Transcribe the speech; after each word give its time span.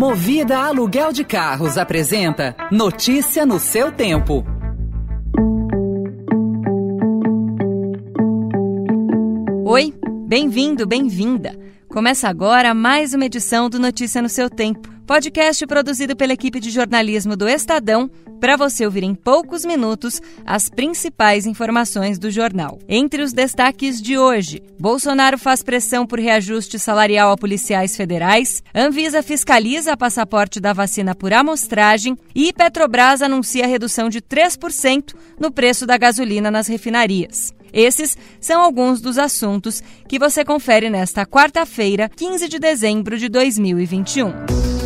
Movida 0.00 0.56
Aluguel 0.56 1.12
de 1.12 1.22
Carros 1.22 1.76
apresenta 1.76 2.56
Notícia 2.72 3.44
no 3.44 3.58
seu 3.58 3.92
tempo. 3.92 4.42
Oi, 9.66 9.92
bem-vindo, 10.26 10.86
bem-vinda. 10.86 11.54
Começa 11.86 12.30
agora 12.30 12.72
mais 12.72 13.12
uma 13.12 13.26
edição 13.26 13.68
do 13.68 13.78
Notícia 13.78 14.22
no 14.22 14.28
seu 14.30 14.48
tempo, 14.48 14.88
podcast 15.10 15.66
produzido 15.66 16.14
pela 16.14 16.34
equipe 16.34 16.60
de 16.60 16.70
jornalismo 16.70 17.34
do 17.34 17.48
Estadão 17.48 18.08
para 18.40 18.56
você 18.56 18.84
ouvir 18.84 19.02
em 19.02 19.12
poucos 19.12 19.64
minutos 19.64 20.22
as 20.46 20.68
principais 20.68 21.46
informações 21.46 22.16
do 22.16 22.30
jornal. 22.30 22.78
Entre 22.88 23.20
os 23.20 23.32
destaques 23.32 24.00
de 24.00 24.16
hoje, 24.16 24.62
Bolsonaro 24.78 25.36
faz 25.36 25.64
pressão 25.64 26.06
por 26.06 26.20
reajuste 26.20 26.78
salarial 26.78 27.32
a 27.32 27.36
policiais 27.36 27.96
federais, 27.96 28.62
Anvisa 28.72 29.20
fiscaliza 29.20 29.96
passaporte 29.96 30.60
da 30.60 30.72
vacina 30.72 31.12
por 31.12 31.32
amostragem 31.32 32.16
e 32.32 32.52
Petrobras 32.52 33.20
anuncia 33.20 33.66
redução 33.66 34.08
de 34.08 34.20
3% 34.20 35.12
no 35.40 35.50
preço 35.50 35.86
da 35.86 35.98
gasolina 35.98 36.52
nas 36.52 36.68
refinarias. 36.68 37.52
Esses 37.72 38.16
são 38.40 38.62
alguns 38.62 39.00
dos 39.00 39.18
assuntos 39.18 39.82
que 40.06 40.20
você 40.20 40.44
confere 40.44 40.88
nesta 40.88 41.26
quarta-feira, 41.26 42.08
15 42.08 42.48
de 42.48 42.60
dezembro 42.60 43.18
de 43.18 43.28
2021. 43.28 44.79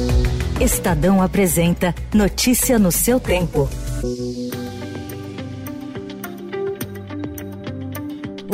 Estadão 0.60 1.20
apresenta 1.20 1.92
Notícia 2.14 2.78
no 2.78 2.92
seu 2.92 3.18
tempo. 3.18 3.68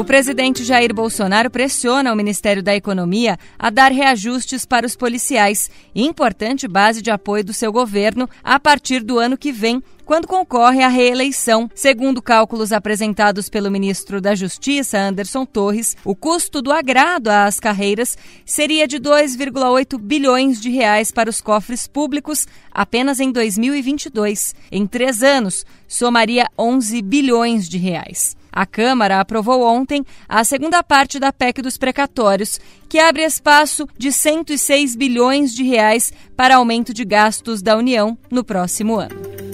O 0.01 0.05
presidente 0.05 0.65
Jair 0.65 0.95
Bolsonaro 0.95 1.51
pressiona 1.51 2.11
o 2.11 2.17
Ministério 2.17 2.63
da 2.63 2.75
Economia 2.75 3.39
a 3.59 3.69
dar 3.69 3.93
reajustes 3.93 4.65
para 4.65 4.87
os 4.87 4.97
policiais, 4.97 5.71
importante 5.95 6.67
base 6.67 7.03
de 7.03 7.11
apoio 7.11 7.45
do 7.45 7.53
seu 7.53 7.71
governo 7.71 8.27
a 8.43 8.59
partir 8.59 9.01
do 9.05 9.19
ano 9.19 9.37
que 9.37 9.53
vem, 9.53 9.83
quando 10.07 10.27
concorre 10.27 10.83
à 10.83 10.89
reeleição. 10.89 11.71
Segundo 11.75 12.23
cálculos 12.23 12.73
apresentados 12.73 13.51
pelo 13.51 13.71
ministro 13.71 14.23
da 14.23 14.35
Justiça, 14.35 14.99
Anderson 14.99 15.45
Torres, 15.45 15.95
o 16.03 16.17
custo 16.17 16.63
do 16.63 16.73
agrado 16.73 17.29
às 17.29 17.61
carreiras 17.61 18.17
seria 18.47 18.89
de 18.89 18.99
2,8 18.99 19.99
bilhões 19.99 20.63
de 20.63 20.71
reais 20.71 21.13
para 21.13 21.29
os 21.29 21.43
cofres 21.43 21.87
públicos 21.87 22.49
apenas 22.73 23.21
em 23.21 23.31
2022. 23.31 24.55
Em 24.73 24.87
três 24.87 25.23
anos, 25.23 25.67
somaria 25.87 26.49
11 26.59 27.03
bilhões 27.03 27.69
de 27.69 27.77
reais. 27.77 28.40
A 28.53 28.67
Câmara 28.67 29.21
aprovou 29.21 29.63
ontem 29.63 30.05
a 30.29 30.43
segunda 30.45 30.83
parte 30.83 31.19
da 31.19 31.33
PEC 31.33 31.63
dos 31.63 31.79
precatórios, 31.79 32.61
que 32.89 32.99
abre 32.99 33.23
espaço 33.23 33.89
de 33.97 34.13
106 34.13 34.97
bilhões 34.97 35.55
de 35.55 35.63
reais 35.63 36.13
para 36.37 36.57
aumento 36.57 36.93
de 36.93 37.05
gastos 37.05 37.63
da 37.63 37.77
União 37.77 38.17
no 38.31 38.43
próximo 38.43 38.99
ano. 38.99 39.50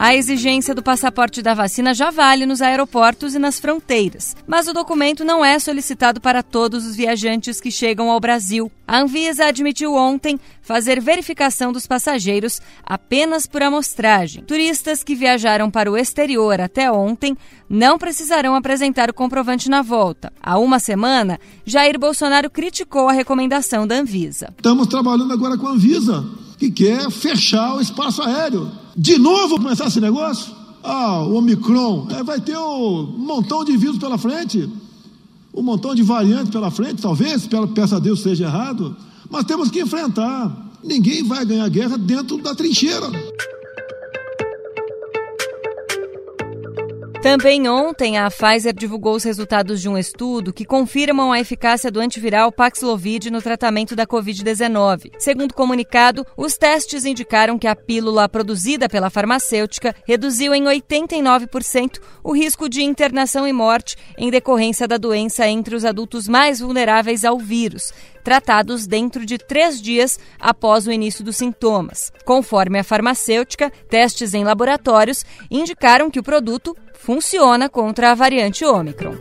A 0.00 0.14
exigência 0.14 0.76
do 0.76 0.80
passaporte 0.80 1.42
da 1.42 1.54
vacina 1.54 1.92
já 1.92 2.08
vale 2.12 2.46
nos 2.46 2.62
aeroportos 2.62 3.34
e 3.34 3.38
nas 3.40 3.58
fronteiras, 3.58 4.36
mas 4.46 4.68
o 4.68 4.72
documento 4.72 5.24
não 5.24 5.44
é 5.44 5.58
solicitado 5.58 6.20
para 6.20 6.40
todos 6.40 6.86
os 6.86 6.94
viajantes 6.94 7.60
que 7.60 7.68
chegam 7.68 8.08
ao 8.08 8.20
Brasil. 8.20 8.70
A 8.86 9.00
Anvisa 9.00 9.46
admitiu 9.46 9.94
ontem 9.94 10.38
fazer 10.62 11.00
verificação 11.00 11.72
dos 11.72 11.84
passageiros 11.84 12.60
apenas 12.86 13.44
por 13.44 13.60
amostragem. 13.60 14.44
Turistas 14.44 15.02
que 15.02 15.16
viajaram 15.16 15.68
para 15.68 15.90
o 15.90 15.96
exterior 15.96 16.60
até 16.60 16.92
ontem 16.92 17.36
não 17.68 17.98
precisarão 17.98 18.54
apresentar 18.54 19.10
o 19.10 19.14
comprovante 19.14 19.68
na 19.68 19.82
volta. 19.82 20.32
Há 20.40 20.60
uma 20.60 20.78
semana, 20.78 21.40
Jair 21.66 21.98
Bolsonaro 21.98 22.48
criticou 22.48 23.08
a 23.08 23.12
recomendação 23.12 23.84
da 23.84 23.96
Anvisa. 23.96 24.54
Estamos 24.56 24.86
trabalhando 24.86 25.32
agora 25.32 25.58
com 25.58 25.66
a 25.66 25.72
Anvisa, 25.72 26.24
que 26.56 26.70
quer 26.70 27.10
fechar 27.10 27.74
o 27.74 27.80
espaço 27.80 28.22
aéreo 28.22 28.86
de 28.98 29.16
novo 29.16 29.60
começar 29.60 29.86
esse 29.86 30.00
negócio? 30.00 30.52
Ah, 30.82 31.22
o 31.22 31.36
Omicron. 31.36 32.08
É, 32.10 32.22
vai 32.24 32.40
ter 32.40 32.58
um 32.58 33.04
montão 33.16 33.64
de 33.64 33.76
vírus 33.76 33.96
pela 33.96 34.18
frente. 34.18 34.68
Um 35.54 35.62
montão 35.62 35.94
de 35.94 36.02
variantes 36.02 36.50
pela 36.50 36.68
frente, 36.68 37.00
talvez, 37.00 37.48
peça 37.74 37.96
a 37.96 37.98
Deus 38.00 38.20
seja 38.20 38.44
errado. 38.46 38.96
Mas 39.30 39.44
temos 39.44 39.70
que 39.70 39.80
enfrentar. 39.80 40.66
Ninguém 40.82 41.22
vai 41.22 41.44
ganhar 41.44 41.68
guerra 41.68 41.96
dentro 41.96 42.38
da 42.38 42.56
trincheira. 42.56 43.06
Também 47.22 47.68
ontem, 47.68 48.16
a 48.16 48.30
Pfizer 48.30 48.72
divulgou 48.72 49.16
os 49.16 49.24
resultados 49.24 49.80
de 49.80 49.88
um 49.88 49.98
estudo 49.98 50.52
que 50.52 50.64
confirmam 50.64 51.32
a 51.32 51.40
eficácia 51.40 51.90
do 51.90 51.98
antiviral 51.98 52.52
Paxlovid 52.52 53.28
no 53.28 53.42
tratamento 53.42 53.96
da 53.96 54.06
Covid-19. 54.06 55.10
Segundo 55.18 55.50
o 55.50 55.54
comunicado, 55.54 56.24
os 56.36 56.56
testes 56.56 57.04
indicaram 57.04 57.58
que 57.58 57.66
a 57.66 57.74
pílula 57.74 58.28
produzida 58.28 58.88
pela 58.88 59.10
farmacêutica 59.10 59.96
reduziu 60.06 60.54
em 60.54 60.62
89% 60.64 61.98
o 62.22 62.32
risco 62.32 62.68
de 62.68 62.82
internação 62.82 63.48
e 63.48 63.52
morte 63.52 63.96
em 64.16 64.30
decorrência 64.30 64.86
da 64.86 64.96
doença 64.96 65.46
entre 65.48 65.74
os 65.74 65.84
adultos 65.84 66.28
mais 66.28 66.60
vulneráveis 66.60 67.24
ao 67.24 67.36
vírus, 67.36 67.92
tratados 68.22 68.86
dentro 68.86 69.26
de 69.26 69.38
três 69.38 69.82
dias 69.82 70.20
após 70.38 70.86
o 70.86 70.92
início 70.92 71.24
dos 71.24 71.36
sintomas. 71.36 72.12
Conforme 72.24 72.78
a 72.78 72.84
farmacêutica, 72.84 73.72
testes 73.88 74.34
em 74.34 74.44
laboratórios 74.44 75.24
indicaram 75.50 76.10
que 76.10 76.20
o 76.20 76.22
produto 76.22 76.76
funciona 77.08 77.70
contra 77.70 78.10
a 78.10 78.14
variante 78.14 78.66
Ômicron. 78.66 79.16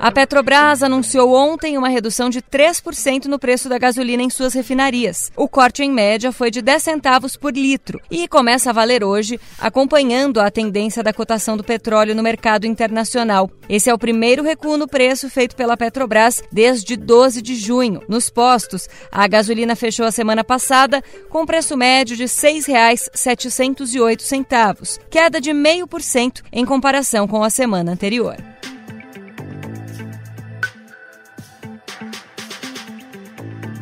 A 0.00 0.12
Petrobras 0.12 0.84
anunciou 0.84 1.34
ontem 1.34 1.76
uma 1.76 1.88
redução 1.88 2.30
de 2.30 2.40
3% 2.40 3.24
no 3.24 3.36
preço 3.36 3.68
da 3.68 3.78
gasolina 3.78 4.22
em 4.22 4.30
suas 4.30 4.54
refinarias. 4.54 5.32
O 5.36 5.48
corte 5.48 5.82
em 5.82 5.90
média 5.90 6.30
foi 6.30 6.52
de 6.52 6.62
10 6.62 6.80
centavos 6.80 7.36
por 7.36 7.52
litro 7.52 8.00
e 8.08 8.28
começa 8.28 8.70
a 8.70 8.72
valer 8.72 9.02
hoje, 9.02 9.40
acompanhando 9.58 10.40
a 10.40 10.52
tendência 10.52 11.02
da 11.02 11.12
cotação 11.12 11.56
do 11.56 11.64
petróleo 11.64 12.14
no 12.14 12.22
mercado 12.22 12.64
internacional. 12.64 13.50
Esse 13.68 13.90
é 13.90 13.94
o 13.94 13.98
primeiro 13.98 14.44
recuo 14.44 14.76
no 14.76 14.86
preço 14.86 15.28
feito 15.28 15.56
pela 15.56 15.76
Petrobras 15.76 16.44
desde 16.52 16.96
12 16.96 17.42
de 17.42 17.56
junho. 17.56 18.00
Nos 18.08 18.30
postos, 18.30 18.88
a 19.10 19.26
gasolina 19.26 19.74
fechou 19.74 20.06
a 20.06 20.12
semana 20.12 20.44
passada 20.44 21.02
com 21.28 21.44
preço 21.44 21.76
médio 21.76 22.16
de 22.16 22.22
R$ 22.22 22.28
6,708, 22.28 25.00
queda 25.10 25.40
de 25.40 25.50
0,5% 25.50 26.42
em 26.52 26.64
comparação 26.64 27.26
com 27.26 27.42
a 27.42 27.50
semana 27.50 27.90
anterior. 27.90 28.36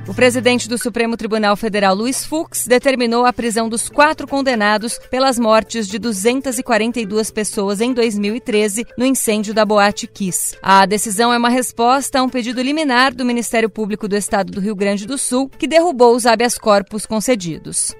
O 0.09 0.15
presidente 0.15 0.69
do 0.69 0.79
Supremo 0.79 1.17
Tribunal 1.17 1.57
Federal, 1.57 1.93
Luiz 1.93 2.25
Fux, 2.25 2.65
determinou 2.65 3.27
a 3.27 3.33
prisão 3.33 3.69
dos 3.69 3.89
quatro 3.89 4.27
condenados 4.27 5.01
pelas 5.11 5.37
mortes 5.37 5.89
de 5.89 5.99
242 5.99 7.33
pessoas 7.33 7.81
em 7.81 7.93
2013 7.93 8.87
no 8.97 9.05
incêndio 9.05 9.53
da 9.53 9.65
Boate 9.65 10.07
Kiss. 10.07 10.57
A 10.63 10.87
decisão 10.87 11.33
é 11.33 11.37
uma 11.37 11.49
resposta 11.49 12.21
a 12.21 12.23
um 12.23 12.29
pedido 12.29 12.63
liminar 12.63 13.13
do 13.13 13.25
Ministério 13.25 13.69
Público 13.69 14.07
do 14.07 14.17
Estado 14.17 14.53
do 14.53 14.61
Rio 14.61 14.77
Grande 14.77 15.07
do 15.07 15.19
Sul, 15.19 15.49
que 15.49 15.67
derrubou 15.67 16.15
os 16.15 16.25
habeas 16.25 16.57
corpus 16.57 17.05
concedidos. 17.05 17.93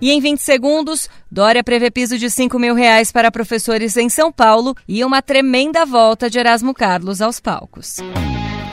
E 0.00 0.12
em 0.12 0.20
20 0.20 0.38
segundos, 0.38 1.08
Dória 1.30 1.62
prevê 1.62 1.90
piso 1.90 2.16
de 2.16 2.30
5 2.30 2.56
mil 2.58 2.74
reais 2.74 3.10
para 3.10 3.32
professores 3.32 3.96
em 3.96 4.08
São 4.08 4.32
Paulo 4.32 4.76
e 4.86 5.04
uma 5.04 5.20
tremenda 5.20 5.84
volta 5.84 6.30
de 6.30 6.38
Erasmo 6.38 6.72
Carlos 6.72 7.20
aos 7.20 7.40
palcos. 7.40 7.96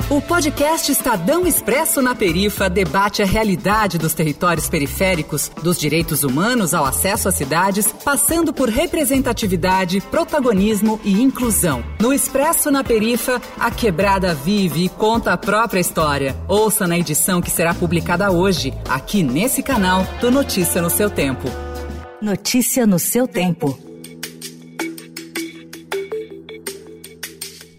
O 0.09 0.21
podcast 0.21 0.89
Estadão 0.89 1.45
Expresso 1.45 2.01
na 2.01 2.15
Perifa 2.15 2.69
debate 2.69 3.21
a 3.21 3.25
realidade 3.25 3.97
dos 3.97 4.13
territórios 4.13 4.69
periféricos, 4.69 5.51
dos 5.61 5.77
direitos 5.77 6.23
humanos 6.23 6.73
ao 6.73 6.85
acesso 6.85 7.27
às 7.27 7.35
cidades, 7.35 7.91
passando 8.05 8.53
por 8.53 8.69
representatividade, 8.69 9.99
protagonismo 9.99 10.97
e 11.03 11.21
inclusão. 11.21 11.83
No 11.99 12.13
Expresso 12.13 12.71
na 12.71 12.85
Perifa, 12.85 13.41
a 13.59 13.69
quebrada 13.69 14.33
vive 14.33 14.85
e 14.85 14.89
conta 14.89 15.33
a 15.33 15.37
própria 15.37 15.81
história. 15.81 16.37
Ouça 16.47 16.87
na 16.87 16.97
edição 16.97 17.41
que 17.41 17.51
será 17.51 17.73
publicada 17.73 18.31
hoje, 18.31 18.73
aqui 18.87 19.21
nesse 19.21 19.61
canal 19.61 20.07
do 20.21 20.31
Notícia 20.31 20.81
no 20.81 20.89
seu 20.89 21.09
tempo. 21.09 21.49
Notícia 22.21 22.87
no 22.87 22.97
seu 22.97 23.27
tempo. 23.27 23.86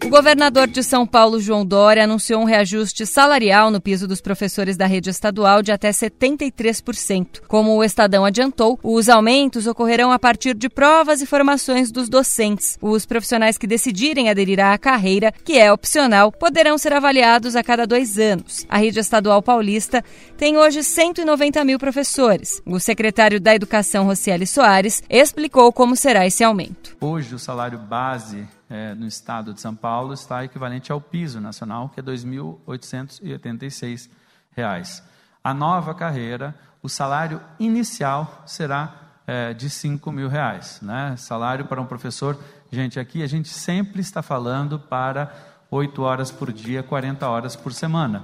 O 0.09 0.11
governador 0.11 0.67
de 0.67 0.81
São 0.81 1.05
Paulo, 1.05 1.39
João 1.39 1.63
Dória, 1.63 2.03
anunciou 2.03 2.41
um 2.41 2.45
reajuste 2.45 3.05
salarial 3.05 3.69
no 3.69 3.79
piso 3.79 4.07
dos 4.07 4.19
professores 4.19 4.75
da 4.75 4.87
rede 4.87 5.07
estadual 5.07 5.61
de 5.61 5.71
até 5.71 5.91
73%. 5.91 7.41
Como 7.47 7.77
o 7.77 7.83
Estadão 7.83 8.25
adiantou, 8.25 8.79
os 8.81 9.07
aumentos 9.07 9.67
ocorrerão 9.67 10.11
a 10.11 10.17
partir 10.17 10.55
de 10.55 10.67
provas 10.67 11.21
e 11.21 11.27
formações 11.27 11.91
dos 11.91 12.09
docentes. 12.09 12.75
Os 12.81 13.05
profissionais 13.05 13.55
que 13.55 13.67
decidirem 13.67 14.31
aderir 14.31 14.59
à 14.59 14.75
carreira, 14.79 15.31
que 15.45 15.59
é 15.59 15.71
opcional, 15.71 16.31
poderão 16.31 16.75
ser 16.79 16.91
avaliados 16.91 17.55
a 17.55 17.61
cada 17.61 17.85
dois 17.85 18.17
anos. 18.17 18.65
A 18.67 18.79
rede 18.79 18.99
estadual 18.99 19.43
paulista 19.43 20.03
tem 20.35 20.57
hoje 20.57 20.81
190 20.81 21.63
mil 21.63 21.77
professores. 21.77 22.63
O 22.65 22.79
secretário 22.79 23.39
da 23.39 23.53
Educação, 23.53 24.05
Rocieli 24.05 24.47
Soares, 24.47 25.03
explicou 25.07 25.71
como 25.71 25.95
será 25.95 26.25
esse 26.25 26.43
aumento. 26.43 26.97
Hoje, 26.99 27.35
o 27.35 27.39
salário 27.39 27.77
base 27.77 28.47
é, 28.69 28.93
no 28.93 29.07
estado 29.07 29.53
de 29.53 29.61
São 29.61 29.73
Paulo 29.75 30.13
está 30.13 30.43
equivalente 30.43 30.91
ao 30.91 31.01
piso 31.01 31.41
nacional, 31.41 31.89
que 31.89 31.99
é 31.99 32.03
R$ 32.03 32.11
2.886. 32.11 35.01
A 35.43 35.53
nova 35.53 35.93
carreira, 35.95 36.53
o 36.83 36.89
salário 36.89 37.41
inicial 37.59 38.43
será 38.45 38.93
é, 39.25 39.53
de 39.53 39.67
R$ 39.67 40.11
mil 40.11 40.27
reais. 40.27 40.79
Né? 40.81 41.15
Salário 41.17 41.65
para 41.65 41.81
um 41.81 41.85
professor, 41.85 42.37
gente, 42.71 42.99
aqui 42.99 43.23
a 43.23 43.27
gente 43.27 43.49
sempre 43.49 44.01
está 44.01 44.21
falando 44.21 44.77
para 44.79 45.33
8 45.71 46.01
horas 46.01 46.31
por 46.31 46.53
dia, 46.53 46.83
40 46.83 47.27
horas 47.27 47.55
por 47.55 47.73
semana. 47.73 48.23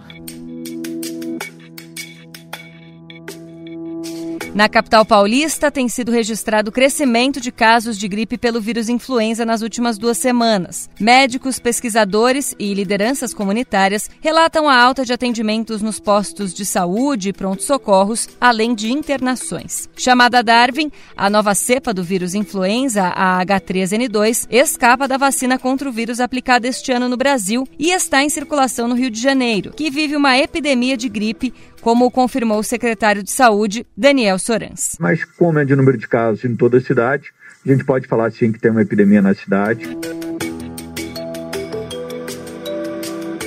Na 4.55 4.69
capital 4.69 5.05
paulista, 5.05 5.69
tem 5.69 5.89
sido 5.89 6.13
registrado 6.13 6.71
crescimento 6.71 7.41
de 7.41 7.51
casos 7.51 7.99
de 7.99 8.07
gripe 8.07 8.37
pelo 8.37 8.61
vírus 8.61 8.87
influenza 8.87 9.43
nas 9.45 9.61
últimas 9.61 9.97
duas 9.97 10.17
semanas. 10.17 10.89
Médicos, 10.97 11.59
pesquisadores 11.59 12.55
e 12.57 12.73
lideranças 12.73 13.33
comunitárias 13.33 14.09
relatam 14.21 14.69
a 14.69 14.81
alta 14.81 15.03
de 15.03 15.11
atendimentos 15.11 15.81
nos 15.81 15.99
postos 15.99 16.53
de 16.53 16.65
saúde 16.65 17.27
e 17.27 17.33
pronto-socorros, 17.33 18.29
além 18.39 18.73
de 18.73 18.93
internações. 18.93 19.89
Chamada 19.97 20.41
Darwin, 20.41 20.89
a 21.17 21.29
nova 21.29 21.53
cepa 21.53 21.93
do 21.93 22.01
vírus 22.01 22.33
influenza, 22.33 23.07
a 23.07 23.45
H3N2, 23.45 24.47
escapa 24.49 25.05
da 25.05 25.17
vacina 25.17 25.59
contra 25.59 25.89
o 25.89 25.91
vírus 25.91 26.21
aplicada 26.21 26.65
este 26.65 26.93
ano 26.93 27.09
no 27.09 27.17
Brasil 27.17 27.67
e 27.77 27.91
está 27.91 28.23
em 28.23 28.29
circulação 28.29 28.87
no 28.87 28.95
Rio 28.95 29.11
de 29.11 29.19
Janeiro, 29.19 29.73
que 29.73 29.91
vive 29.91 30.15
uma 30.15 30.37
epidemia 30.37 30.95
de 30.95 31.09
gripe 31.09 31.53
como 31.85 32.09
confirmou 32.09 32.57
o 32.57 32.63
secretário 32.63 33.21
de 33.21 33.29
Saúde, 33.29 33.85
Daniel 33.95 34.39
Sorans. 34.39 34.97
Mas 34.99 35.23
como 35.23 35.59
é 35.59 35.65
de 35.65 35.75
número 35.75 35.99
de 35.99 36.07
casos 36.07 36.43
em 36.43 36.55
toda 36.55 36.79
a 36.79 36.81
cidade, 36.81 37.31
a 37.63 37.69
gente 37.69 37.85
pode 37.85 38.07
falar 38.07 38.31
sim 38.31 38.51
que 38.51 38.57
tem 38.57 38.71
uma 38.71 38.81
epidemia 38.81 39.21
na 39.21 39.35
cidade. 39.35 39.85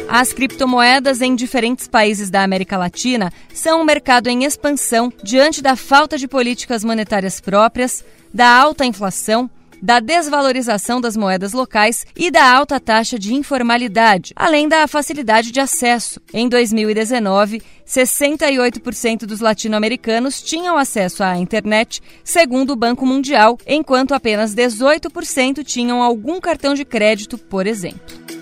As 0.09 0.33
criptomoedas 0.33 1.21
em 1.21 1.35
diferentes 1.35 1.89
países 1.89 2.31
da 2.31 2.45
América 2.45 2.79
Latina 2.79 3.33
são 3.53 3.83
um 3.83 3.85
mercado 3.85 4.29
em 4.29 4.45
expansão 4.45 5.13
diante 5.21 5.61
da 5.61 5.75
falta 5.75 6.17
de 6.17 6.29
políticas 6.29 6.85
monetárias 6.85 7.41
próprias, 7.41 8.05
da 8.33 8.49
alta 8.49 8.87
inflação 8.87 9.51
da 9.83 10.01
desvalorização 10.01 11.01
das 11.01 11.17
moedas 11.17 11.53
locais 11.53 12.07
e 12.17 12.31
da 12.31 12.51
alta 12.51 12.79
taxa 12.81 13.19
de 13.19 13.35
informalidade, 13.35 14.33
além 14.37 14.69
da 14.69 14.87
facilidade 14.87 15.51
de 15.51 15.61
acesso. 15.61 16.21
Em 16.33 16.49
2019, 16.49 17.63
68% 17.87 19.21
dos 19.21 19.41
latino-americanos 19.41 20.43
tinham 20.43 20.77
acesso 20.77 21.23
à 21.23 21.37
internet, 21.39 22.03
segundo 22.23 22.73
o 22.73 22.77
Banco 22.77 23.07
Mundial, 23.07 23.59
enquanto 23.67 24.15
apenas 24.15 24.55
18% 24.55 25.65
tinham 25.65 26.03
algum 26.03 26.41
cartão 26.41 26.75
de 26.75 26.85
crédito, 26.85 27.39
por 27.39 27.67
exemplo. 27.67 28.38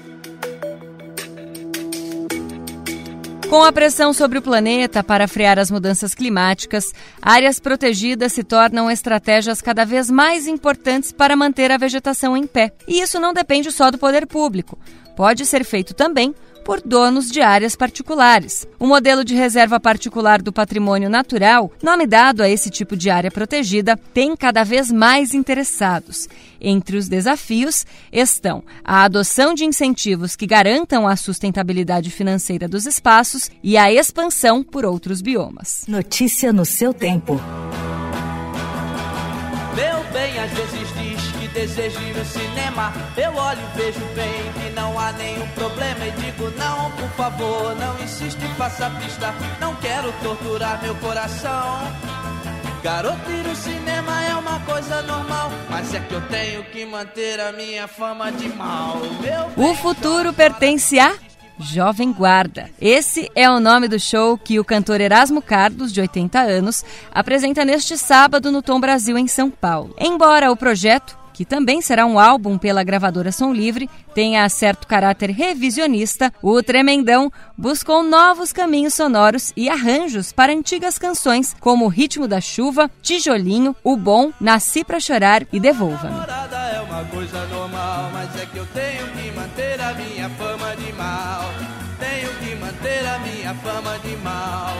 Com 3.56 3.64
a 3.64 3.72
pressão 3.72 4.12
sobre 4.12 4.38
o 4.38 4.42
planeta 4.42 5.02
para 5.02 5.26
frear 5.26 5.58
as 5.58 5.70
mudanças 5.70 6.14
climáticas, 6.14 6.92
áreas 7.22 7.58
protegidas 7.58 8.34
se 8.34 8.44
tornam 8.44 8.90
estratégias 8.90 9.62
cada 9.62 9.82
vez 9.82 10.10
mais 10.10 10.46
importantes 10.46 11.10
para 11.10 11.34
manter 11.34 11.72
a 11.72 11.78
vegetação 11.78 12.36
em 12.36 12.46
pé. 12.46 12.70
E 12.86 13.00
isso 13.00 13.18
não 13.18 13.32
depende 13.32 13.72
só 13.72 13.90
do 13.90 13.96
poder 13.96 14.26
público. 14.26 14.78
Pode 15.16 15.46
ser 15.46 15.64
feito 15.64 15.94
também 15.94 16.34
por 16.66 16.82
donos 16.82 17.30
de 17.30 17.40
áreas 17.40 17.76
particulares. 17.76 18.66
O 18.76 18.88
modelo 18.88 19.24
de 19.24 19.36
reserva 19.36 19.78
particular 19.78 20.42
do 20.42 20.52
patrimônio 20.52 21.08
natural, 21.08 21.70
nome 21.80 22.08
dado 22.08 22.42
a 22.42 22.48
esse 22.48 22.70
tipo 22.70 22.96
de 22.96 23.08
área 23.08 23.30
protegida, 23.30 23.96
tem 24.12 24.36
cada 24.36 24.64
vez 24.64 24.90
mais 24.90 25.32
interessados. 25.32 26.28
Entre 26.60 26.96
os 26.96 27.06
desafios 27.06 27.86
estão 28.10 28.64
a 28.84 29.04
adoção 29.04 29.54
de 29.54 29.64
incentivos 29.64 30.34
que 30.34 30.44
garantam 30.44 31.06
a 31.06 31.14
sustentabilidade 31.14 32.10
financeira 32.10 32.66
dos 32.66 32.84
espaços 32.84 33.48
e 33.62 33.76
a 33.76 33.92
expansão 33.92 34.64
por 34.64 34.84
outros 34.84 35.22
biomas. 35.22 35.84
Notícia 35.86 36.52
no 36.52 36.64
seu 36.64 36.92
tempo. 36.92 37.40
Meu 39.76 40.12
bem, 40.12 40.36
às 40.40 40.50
vezes 40.50 40.88
diz 40.98 41.25
que 41.56 41.60
deseja 41.60 42.00
ir 42.02 42.24
cinema. 42.26 42.92
Eu 43.16 43.34
olho 43.34 43.58
e 43.58 43.76
vejo 43.78 44.00
bem 44.14 44.52
que 44.52 44.70
não 44.74 44.98
há 44.98 45.12
nenhum 45.12 45.48
problema. 45.48 46.06
E 46.06 46.10
digo, 46.12 46.50
não, 46.58 46.90
por 46.92 47.08
favor, 47.16 47.74
não 47.76 47.98
insiste, 48.04 48.46
faça 48.58 48.90
pista. 48.90 49.34
Não 49.58 49.74
quero 49.76 50.12
torturar 50.22 50.82
meu 50.82 50.94
coração. 50.96 51.80
Garoto 52.82 53.30
ir 53.30 53.56
cinema 53.56 54.24
é 54.24 54.36
uma 54.36 54.60
coisa 54.60 55.02
normal, 55.02 55.50
mas 55.70 55.92
é 55.94 56.00
que 56.00 56.14
eu 56.14 56.20
tenho 56.28 56.62
que 56.64 56.84
manter 56.84 57.40
a 57.40 57.50
minha 57.52 57.88
fama 57.88 58.30
de 58.30 58.48
mal. 58.50 59.00
Meu 59.20 59.70
o 59.70 59.74
futuro 59.74 60.32
pertence 60.32 60.98
a 61.00 61.14
Jovem 61.58 62.12
Guarda. 62.12 62.70
Esse 62.80 63.28
é 63.34 63.50
o 63.50 63.58
nome 63.58 63.88
do 63.88 63.98
show 63.98 64.38
que 64.38 64.60
o 64.60 64.64
cantor 64.64 65.00
Erasmo 65.00 65.40
Carlos, 65.42 65.92
de 65.92 66.00
80 66.00 66.38
anos, 66.38 66.84
apresenta 67.10 67.64
neste 67.64 67.96
sábado 67.96 68.52
no 68.52 68.62
Tom 68.62 68.78
Brasil, 68.78 69.16
em 69.18 69.26
São 69.26 69.50
Paulo. 69.50 69.94
Embora 69.98 70.52
o 70.52 70.56
projeto 70.56 71.25
que 71.36 71.44
também 71.44 71.82
será 71.82 72.06
um 72.06 72.18
álbum 72.18 72.56
pela 72.56 72.82
gravadora 72.82 73.30
Som 73.30 73.52
Livre, 73.52 73.90
tenha 74.14 74.48
certo 74.48 74.86
caráter 74.86 75.28
revisionista, 75.28 76.32
o 76.40 76.62
Tremendão 76.62 77.30
buscou 77.58 78.02
novos 78.02 78.54
caminhos 78.54 78.94
sonoros 78.94 79.52
e 79.54 79.68
arranjos 79.68 80.32
para 80.32 80.54
antigas 80.54 80.96
canções 80.96 81.54
como 81.60 81.84
O 81.84 81.88
Ritmo 81.88 82.26
da 82.26 82.40
Chuva, 82.40 82.90
Tijolinho, 83.02 83.76
O 83.84 83.98
Bom, 83.98 84.32
Nasci 84.40 84.82
Pra 84.82 84.98
Chorar 84.98 85.46
e 85.52 85.60
Devolva-me. 85.60 86.16
É 86.72 86.80
uma 86.80 87.04
coisa 87.04 87.46
normal, 87.48 88.10
mas 88.14 88.34
é 88.40 88.46
que 88.46 88.56
eu 88.56 88.66
tenho 88.72 89.06
que 89.08 89.30
manter 89.32 89.78
a 89.78 89.92
minha 89.92 90.30
fama 90.30 90.74
de 90.76 90.92
mal. 90.94 91.50
Tenho 91.98 92.30
que 92.36 92.54
manter 92.54 93.06
a 93.06 93.18
minha 93.18 93.54
fama 93.56 93.98
de 93.98 94.16
mal. 94.16 94.74